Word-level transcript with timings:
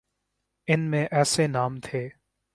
ان 0.67 0.79
میں 0.79 1.07
ایسے 1.11 1.47
نام 1.47 1.79
تھے۔ 1.79 2.09